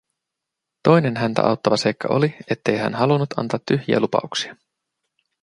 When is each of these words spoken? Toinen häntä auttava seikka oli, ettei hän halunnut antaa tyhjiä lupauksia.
Toinen 0.83 1.15
häntä 1.17 1.41
auttava 1.43 1.77
seikka 1.77 2.07
oli, 2.07 2.35
ettei 2.49 2.77
hän 2.77 2.93
halunnut 2.93 3.29
antaa 3.39 3.59
tyhjiä 3.65 3.99
lupauksia. 3.99 4.55